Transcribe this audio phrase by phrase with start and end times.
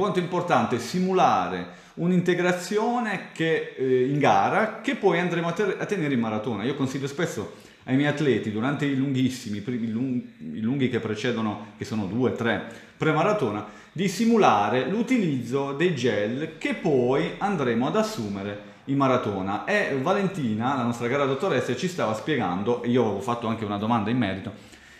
[0.00, 5.84] Quanto è importante simulare un'integrazione che, eh, in gara che poi andremo a, ter- a,
[5.84, 6.64] tenere in maratona.
[6.64, 10.22] Io consiglio spesso ai miei atleti durante i lunghissimi, i, lung-
[10.54, 12.64] i lunghi che precedono, che sono due, tre,
[12.96, 19.66] pre-maratona, di simulare l'utilizzo dei gel che poi andremo ad assumere in maratona.
[19.66, 23.76] E Valentina, la nostra cara dottoressa, ci stava spiegando, e io avevo fatto anche una
[23.76, 24.50] domanda in merito,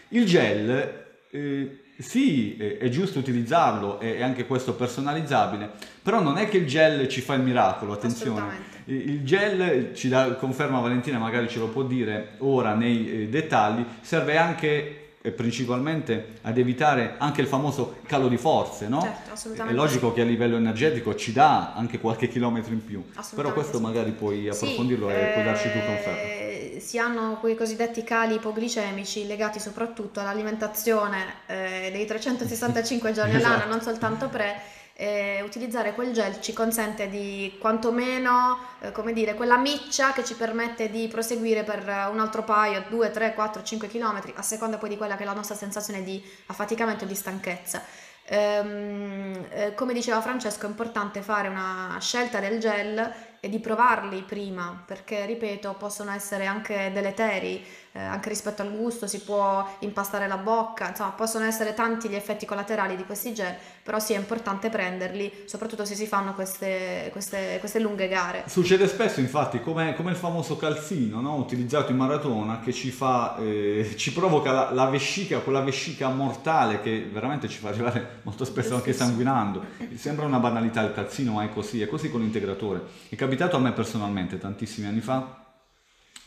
[0.09, 1.07] il gel...
[1.31, 5.71] Eh, sì, è giusto utilizzarlo, è anche questo personalizzabile,
[6.03, 8.69] però non è che il gel ci fa il miracolo, attenzione.
[8.85, 13.85] Il gel, ci dà, conferma Valentina, magari ce lo può dire ora nei eh, dettagli,
[14.01, 19.03] serve anche principalmente ad evitare anche il famoso calo di forze, no?
[19.03, 19.65] Certo.
[19.69, 23.77] È logico che a livello energetico ci dà anche qualche chilometro in più, però questo
[23.77, 23.83] sì.
[23.83, 26.21] magari puoi approfondirlo sì, e puoi darci tu conferma.
[26.21, 33.55] Eh, si hanno quei cosiddetti cali ipoglicemici legati soprattutto all'alimentazione eh, dei 365 giorni esatto.
[33.55, 39.33] all'anno, non soltanto pre eh, utilizzare quel gel ci consente di quantomeno, eh, come dire,
[39.33, 41.81] quella miccia che ci permette di proseguire per
[42.13, 45.27] un altro paio, 2, 3, 4, 5 km, a seconda poi di quella che è
[45.27, 47.83] la nostra sensazione di affaticamento e di stanchezza.
[48.27, 54.23] Ehm, eh, come diceva Francesco, è importante fare una scelta del gel e di provarli
[54.23, 60.29] prima, perché ripeto, possono essere anche deleteri, eh, anche rispetto al gusto, si può impastare
[60.29, 64.17] la bocca, insomma, possono essere tanti gli effetti collaterali di questi gel, però sì è
[64.17, 68.45] importante prenderli, soprattutto se si fanno queste, queste, queste lunghe gare.
[68.47, 71.35] Succede spesso, infatti, come, come il famoso calzino, no?
[71.37, 76.81] utilizzato in maratona, che ci fa, eh, ci provoca la, la, vescica, quella vescica mortale
[76.81, 79.65] che veramente ci fa arrivare molto spesso anche sanguinando.
[79.97, 82.83] Sembra una banalità il calzino, ma è così, è così con l'integratore.
[83.09, 85.49] Il capitato a me personalmente tantissimi anni fa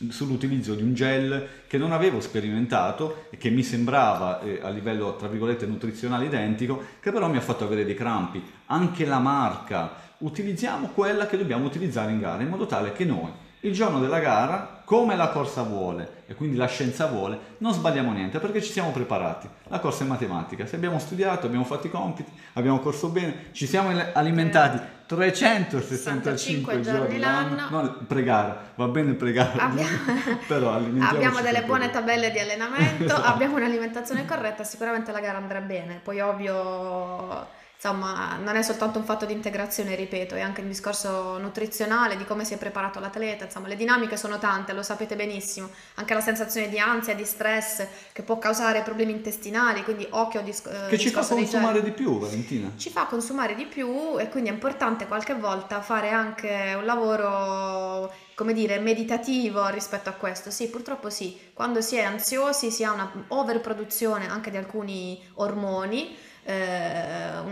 [0.08, 5.16] sull'utilizzo di un gel che non avevo sperimentato e che mi sembrava eh, a livello
[5.16, 8.42] tra virgolette nutrizionale identico, che però mi ha fatto avere dei crampi.
[8.66, 13.30] Anche la marca, utilizziamo quella che dobbiamo utilizzare in gara in modo tale che noi
[13.64, 18.12] il giorno della gara, come la corsa vuole e quindi la scienza vuole, non sbagliamo
[18.12, 19.48] niente perché ci siamo preparati.
[19.68, 23.66] La corsa è matematica, se abbiamo studiato, abbiamo fatto i compiti, abbiamo corso bene, ci
[23.66, 27.68] siamo alimentati 365 giorni l'anno.
[27.70, 29.96] Non pregare, va bene pregare, abbiamo,
[30.46, 33.22] però abbiamo delle buone tabelle di allenamento, esatto.
[33.22, 36.00] abbiamo un'alimentazione corretta, sicuramente la gara andrà bene.
[36.02, 41.36] Poi ovvio insomma non è soltanto un fatto di integrazione, ripeto, è anche un discorso
[41.36, 45.68] nutrizionale, di come si è preparato l'atleta, insomma le dinamiche sono tante, lo sapete benissimo,
[45.96, 50.42] anche la sensazione di ansia, di stress che può causare problemi intestinali, quindi occhio a
[50.42, 52.72] dis- Che ci fa consumare di più, Valentina.
[52.74, 58.10] Ci fa consumare di più e quindi è importante qualche volta fare anche un lavoro
[58.34, 60.50] come dire, meditativo rispetto a questo.
[60.50, 66.16] Sì, purtroppo sì, quando si è ansiosi si ha una overproduzione anche di alcuni ormoni
[66.44, 66.93] eh,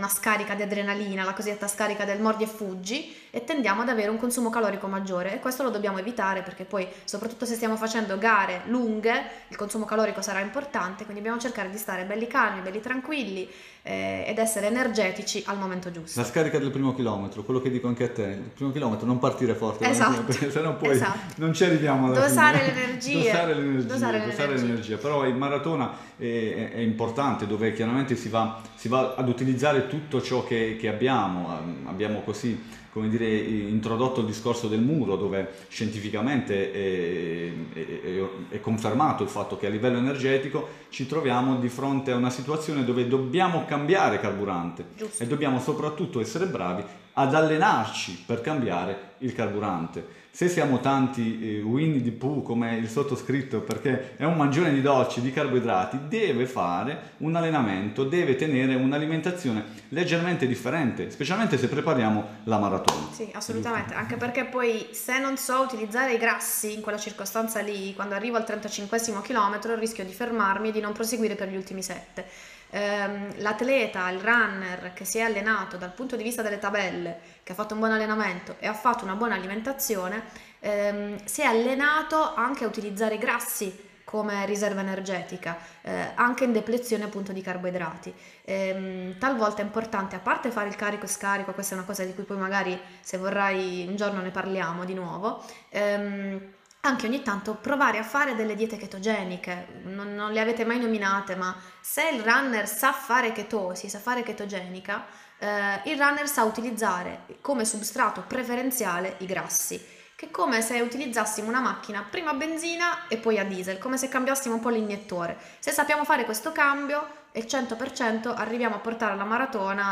[0.03, 4.09] una scarica di adrenalina, la cosiddetta scarica del mordi e fuggi e tendiamo ad avere
[4.09, 8.17] un consumo calorico maggiore e questo lo dobbiamo evitare perché poi soprattutto se stiamo facendo
[8.17, 12.81] gare lunghe il consumo calorico sarà importante, quindi dobbiamo cercare di stare belli calmi, belli
[12.81, 13.49] tranquilli
[13.85, 16.19] eh, ed essere energetici al momento giusto.
[16.19, 19.19] La scarica del primo chilometro, quello che dico anche a te, il primo chilometro non
[19.19, 20.23] partire forte, esatto.
[20.27, 21.33] perché sennò poi esatto.
[21.37, 22.73] non ci arriviamo alla dosare fine.
[22.73, 23.17] L'energia.
[23.17, 23.87] dosare l'energia.
[23.87, 24.97] Dosare, dosare l'energia.
[24.97, 30.21] Però in maratona è, è, importante dove chiaramente si va, si va ad utilizzare tutto
[30.21, 36.71] ciò che, che abbiamo, abbiamo così come dire, introdotto il discorso del muro, dove scientificamente
[36.71, 42.15] è, è, è, confermato il fatto che a livello energetico ci troviamo di fronte a
[42.15, 45.23] una situazione dove dobbiamo cambiare carburante Giusto.
[45.23, 51.61] e dobbiamo soprattutto essere bravi ad allenarci per cambiare il carburante se siamo tanti eh,
[51.61, 56.47] Winnie the Pooh come il sottoscritto perché è un mangione di dolci, di carboidrati, deve
[56.47, 63.09] fare un allenamento, deve tenere un'alimentazione leggermente differente, specialmente se prepariamo la maratona.
[63.11, 67.93] Sì, assolutamente, anche perché poi se non so utilizzare i grassi in quella circostanza lì,
[67.93, 71.83] quando arrivo al 35 chilometro rischio di fermarmi e di non proseguire per gli ultimi
[71.83, 72.25] 7
[72.73, 77.51] ehm, l'atleta, il runner che si è allenato dal punto di vista delle tabelle, che
[77.51, 80.23] ha fatto un buon allenamento e ha fatto una buona alimentazione,
[80.59, 86.51] ehm, si è allenato anche a utilizzare i grassi come riserva energetica, eh, anche in
[86.51, 88.13] deplezione appunto di carboidrati.
[88.43, 92.03] Ehm, talvolta è importante, a parte fare il carico e scarico, questa è una cosa
[92.03, 96.41] di cui poi magari se vorrai un giorno ne parliamo di nuovo, ehm,
[96.85, 101.35] anche ogni tanto provare a fare delle diete ketogeniche, non, non, le avete mai nominate,
[101.35, 105.05] ma se il runner sa fare chetosi, sa fare chetogenica,
[105.37, 109.81] eh, il runner sa utilizzare come substrato preferenziale i grassi,
[110.13, 113.97] che è come se utilizzassimo una macchina prima a benzina e poi a diesel, come
[113.97, 115.37] se cambiassimo un po' l'iniettore.
[115.59, 119.85] Se sappiamo fare questo cambio, il 100% arriviamo a portare la maratona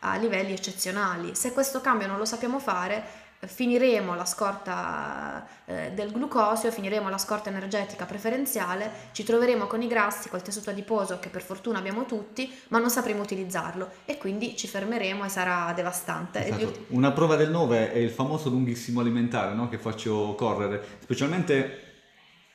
[0.00, 1.34] a, a livelli eccezionali.
[1.34, 7.18] Se questo cambio non lo sappiamo fare, finiremo la scorta eh, del glucosio, finiremo la
[7.18, 12.04] scorta energetica preferenziale, ci troveremo con i grassi, col tessuto adiposo che per fortuna abbiamo
[12.04, 16.46] tutti, ma non sapremo utilizzarlo e quindi ci fermeremo e sarà devastante.
[16.46, 16.86] Esatto.
[16.88, 19.68] Una prova del 9 è il famoso lunghissimo alimentare no?
[19.68, 21.86] che faccio correre, specialmente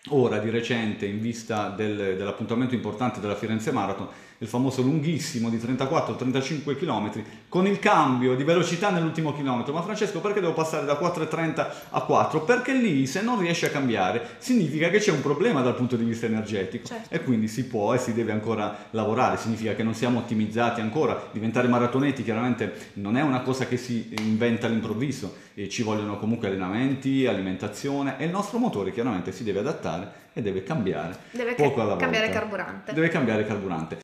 [0.09, 4.09] ora di recente in vista del, dell'appuntamento importante della Firenze Marathon
[4.43, 9.73] il famoso lunghissimo di 34-35 km con il cambio di velocità nell'ultimo chilometro.
[9.73, 12.41] Ma Francesco, perché devo passare da 4,30 a 4?
[12.41, 16.03] Perché lì se non riesci a cambiare significa che c'è un problema dal punto di
[16.03, 17.13] vista energetico certo.
[17.13, 21.29] e quindi si può e si deve ancora lavorare, significa che non siamo ottimizzati ancora.
[21.31, 26.47] Diventare maratoneti chiaramente non è una cosa che si inventa all'improvviso, e ci vogliono comunque
[26.47, 31.81] allenamenti, alimentazione e il nostro motore chiaramente si deve adattare e deve cambiare deve poco
[31.81, 32.93] alla cambiare carburante.
[32.93, 33.99] Deve cambiare carburante.